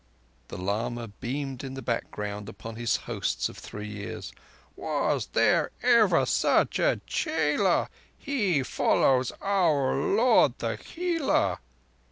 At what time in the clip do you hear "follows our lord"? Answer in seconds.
8.63-10.57